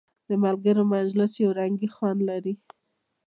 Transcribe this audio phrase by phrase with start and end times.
[0.27, 2.53] د ملګرو مجلس یو رنګین خوند لري.